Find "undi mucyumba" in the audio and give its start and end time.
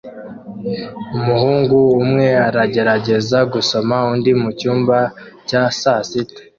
4.11-4.97